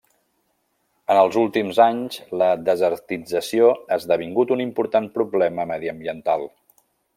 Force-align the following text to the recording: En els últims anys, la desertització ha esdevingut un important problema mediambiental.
En 1.15 1.19
els 1.23 1.35
últims 1.41 1.81
anys, 1.85 2.17
la 2.43 2.47
desertització 2.71 3.69
ha 3.77 4.01
esdevingut 4.01 4.55
un 4.57 4.67
important 4.67 5.11
problema 5.19 5.69
mediambiental. 5.75 6.51